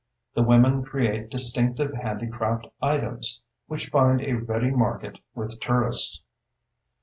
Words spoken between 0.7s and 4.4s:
create distinctive handicraft items, which find a